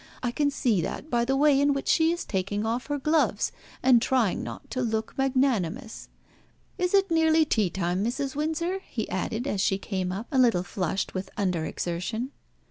[0.23, 3.51] I can see that by the way in which she is taking off her gloves
[3.83, 6.09] and trying not to look magnanimous.
[6.79, 8.35] Is it nearly tea time, Mrs.
[8.35, 12.31] Windsor?" he added, as she came up, a little flushed with under exertion.